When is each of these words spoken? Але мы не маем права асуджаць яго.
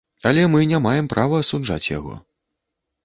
Але 0.27 0.45
мы 0.53 0.61
не 0.71 0.79
маем 0.85 1.09
права 1.13 1.35
асуджаць 1.45 1.91
яго. 1.97 2.19